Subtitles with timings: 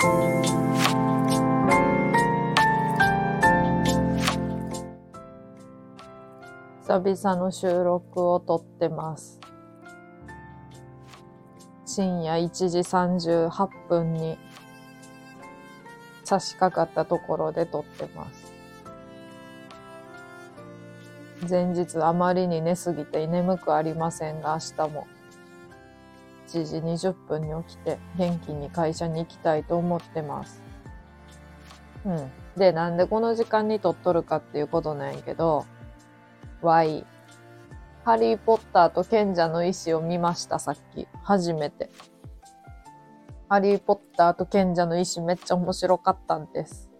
[0.00, 9.38] 久々の収録を撮ってます。
[11.84, 14.38] 深夜1時38分に
[16.24, 18.54] 差し掛かったところで撮ってます。
[21.46, 25.06] 前日あまりに寝すぎて眠くありませんが明日も
[26.50, 30.62] 1時20分に起きて元気に会社に行きたいと思ってます。
[32.04, 32.30] うん。
[32.56, 35.64] で、なんでこの時間に撮っとるかっていうことなんやけど、
[36.62, 37.06] Y、
[38.04, 41.06] ハリーポッターと賢者の石を見ました、さっき。
[41.22, 41.90] 初めて。
[43.48, 46.90] ハリーポッターと賢者の石めっちゃ面白かったんです。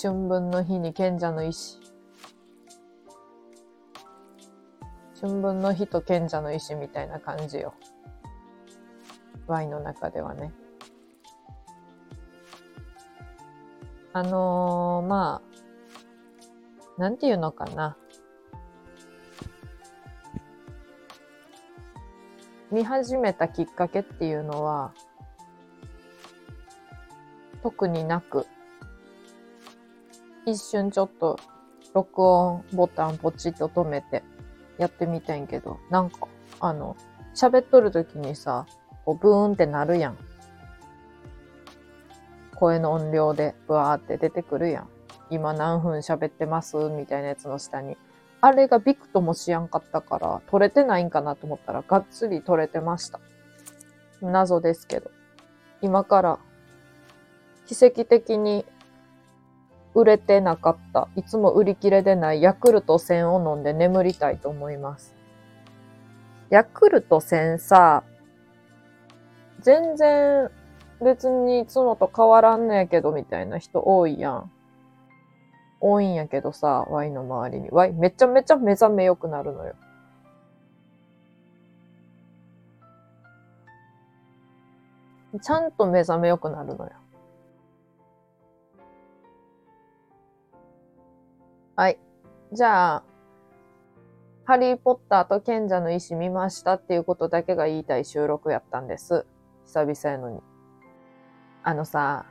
[0.00, 1.85] 春分の日に賢者の石。
[5.20, 7.74] 春分の日と賢者の石みたいな感じよ。
[9.46, 10.52] Y の中ではね。
[14.12, 15.42] あのー、ま
[16.96, 17.96] あ、なんていうのかな。
[22.70, 24.92] 見始めたきっかけっていうのは、
[27.62, 28.46] 特になく、
[30.44, 31.38] 一瞬ちょっと
[31.94, 34.22] 録音ボタンポチッと止めて
[34.78, 36.28] やってみたいんけど、なんか、
[36.60, 36.96] あの、
[37.34, 38.66] 喋っとる時にさ、
[39.04, 40.18] こうブーンってなるやん。
[42.54, 44.88] 声の音量でブワーって出てくるやん。
[45.28, 46.76] 今何分喋ってます？
[46.76, 47.96] みたいなやつの下に。
[48.40, 53.20] あれがビクともしやんかったから、撮れてないんかなと思ったら、がっつり撮れてました。
[54.22, 55.10] 謎ですけど。
[55.82, 56.38] 今から、
[57.66, 58.64] 奇跡的に
[59.96, 65.16] 売れてなかった、いつも売り切れでないヤクルト1000を飲んで眠りたいと思います。
[66.50, 68.04] ヤクルト1000さ、
[69.60, 70.50] 全然
[71.02, 74.50] 別にいつもと変わらんのやけどみたいな人多いやん。
[75.80, 77.70] 多いんやけどさ、ワイの周りに。
[77.70, 79.74] ワイめちゃめちゃ目覚め良くなるのよ。
[85.40, 86.92] ちゃんと目覚め良くなるのよ。
[91.76, 91.98] はい。
[92.54, 93.02] じゃあ、
[94.46, 99.26] ハリーポッターと賢者の石見ましたっていうことだけが言いたい収録やったんです。
[99.66, 100.40] 久々やのに。
[101.62, 102.24] あのさ、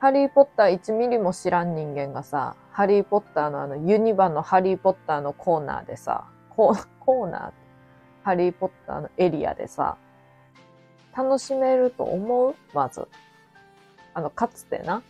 [0.00, 7.52] ハリーポッター1ミリも知らん人間がさ、ハリーポッターのあのユニバのハリーポッターのコーナーでさ、コーコーナー
[8.24, 9.98] ハリーポッターのエリアでさ、
[11.16, 12.56] 楽しめると思う？
[12.74, 13.06] まず。
[14.14, 15.02] あの、かつてな、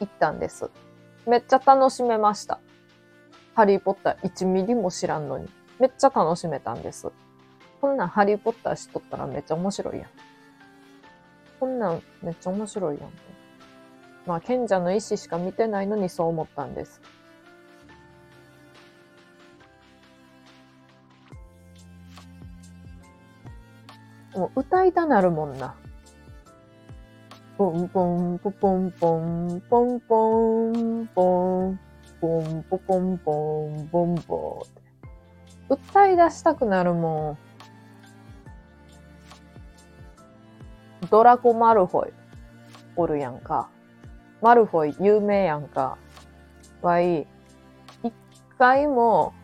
[0.00, 0.70] 行ったんです。
[1.26, 2.58] めっちゃ楽しめました。
[3.54, 5.48] ハリーポッター1ミリも知らんのに。
[5.78, 7.10] めっちゃ楽しめたんです。
[7.80, 10.06] こんなんハリーポッター知っとったらめっちゃ面白いやん。
[11.60, 13.10] こんなんめっちゃ面白いやん。
[14.26, 17.00] まあ、賢者の石しか見てないのにそう思ったんです。
[24.34, 25.76] もう歌いたなるもんな。
[27.58, 31.78] ポンポンポポンポンポンポンポン
[32.20, 34.82] ポンポポンポンポンポンって
[35.68, 37.38] 歌い出したくなるもん。
[41.10, 42.12] ドラコ・マルフォイ
[42.96, 43.68] おるやんか。
[44.40, 45.98] マルフォイ有名やんか。
[46.80, 47.26] わい、
[48.02, 48.12] 一
[48.58, 49.34] 回も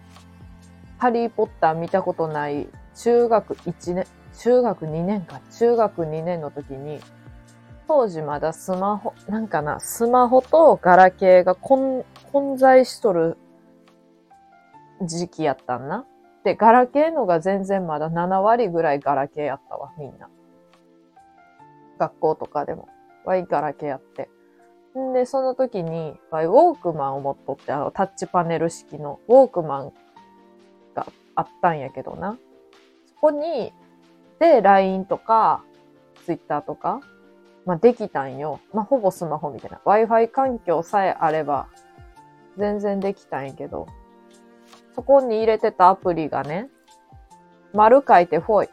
[0.96, 4.06] ハリー・ポッター見たことない中学1年、
[4.38, 5.40] 中学2年か。
[5.50, 7.00] 中学2年の時に、
[7.88, 12.04] 当時まだスマホ、なんかな、スマホとガラケーが混
[12.58, 13.38] 在しとる
[15.02, 16.04] 時期やったんな。
[16.44, 20.28] で、ガラケーのが全然まだ7割ぐらいガラケーやったわ、みんな。
[21.98, 22.88] 学校とかでも。
[23.24, 24.28] ワイガラケーやって。
[24.96, 29.92] んで、その時に、ワイウォークマンを持っとって、あの、タッチパネル式のウォークマン
[30.94, 32.38] があったんやけどな。
[33.06, 33.72] そこに、
[34.38, 35.64] で、LINE とか、
[36.26, 37.00] Twitter とか、
[37.68, 38.60] まあ、できたんよ。
[38.72, 39.78] まあ、ほぼスマホみたいな。
[39.84, 41.68] Wi-Fi 環境さえあれば、
[42.56, 43.86] 全然できたんやけど、
[44.94, 46.70] そこに入れてたアプリがね、
[47.74, 48.70] 丸書いてフォイ。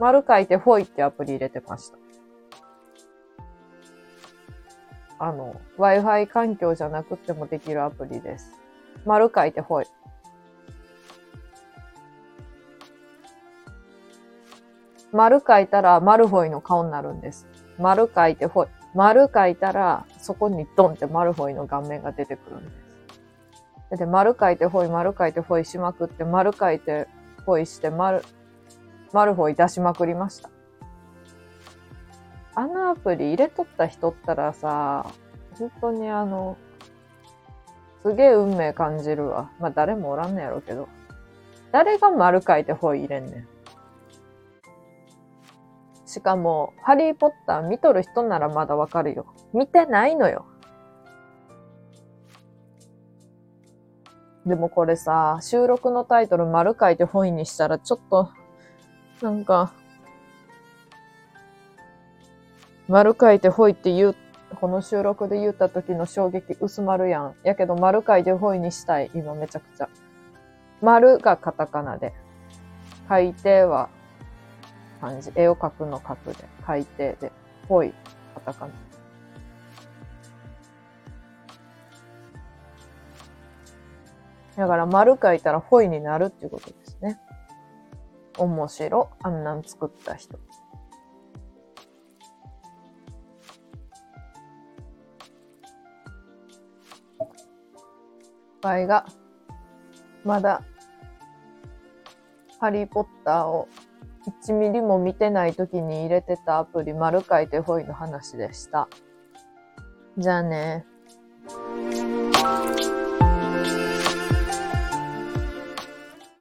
[0.00, 1.98] 丸書いてフォイってアプリ入れてました。
[5.20, 8.50] あの、Wi-Fi 環境じゃなくてもできるアプリです。
[9.06, 9.84] 丸書いてフォ
[15.12, 17.46] 丸書いたらマルフォイの顔になるんです。
[17.78, 18.68] 丸書いてフォイ。
[18.94, 22.70] 丸書いたら、そこにドンってマルフォイの顔面が出てくるんで
[23.92, 23.98] す。
[23.98, 27.08] で、丸書いてフォイ、丸書いてフォイしまくって、丸書いて
[27.44, 28.22] フォイして、丸、
[29.12, 30.50] マルフォイ出しまくりました。
[32.54, 35.06] あのアプリ入れとった人ったらさ、
[35.58, 36.56] 本当にあの、
[38.02, 39.50] すげえ運命感じるわ。
[39.60, 40.88] まあ誰もおらんのやろうけど。
[41.72, 43.48] 誰が丸書いてホイ入れんねん。
[46.10, 49.26] しかも、ハリーポッター見とる人ならまだわかるよ。
[49.52, 50.44] 見てないのよ。
[54.44, 58.30] でもこれさ、収録のタイトル丸書いて本意にしたらちょっと、
[59.22, 59.72] なんか、
[62.88, 64.16] 丸書いてほいって言う、
[64.60, 67.34] この収録で言った時の衝撃薄まるやん。
[67.44, 69.88] やけど丸書いてほいにしたい、今めちゃくちゃ。
[70.82, 72.12] 丸がカタカナで。
[73.08, 73.90] 書いては
[75.00, 75.32] 漢字。
[75.34, 76.48] 絵を描くの書くで。
[76.66, 77.32] 書いてで。
[77.68, 77.92] ほい。
[78.34, 78.72] カタカナ。
[84.56, 87.18] だから丸書いたらほいになるっていうことですね。
[88.36, 89.10] 面白。
[89.22, 90.38] あんなん作った人。
[98.60, 99.06] 場合が、
[100.24, 100.62] まだ、
[102.58, 103.68] ハリーポッターを
[104.26, 108.88] 1ミリも見てない時に入れてたアプリ、丸書いてほいの話でした。
[110.18, 110.84] じゃあね。